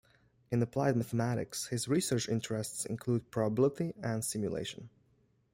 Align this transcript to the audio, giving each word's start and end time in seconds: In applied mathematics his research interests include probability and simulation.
In 0.49 0.59
applied 0.63 0.95
mathematics 0.97 1.67
his 1.67 1.87
research 1.87 2.27
interests 2.27 2.87
include 2.87 3.29
probability 3.29 3.93
and 4.01 4.25
simulation. 4.25 4.89